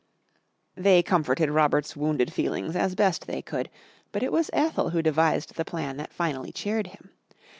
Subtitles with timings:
[0.73, 3.69] They comforted Robert's wounded feelings as best they could,
[4.11, 7.11] but it was Ethel who devised the plan that finally cheered him.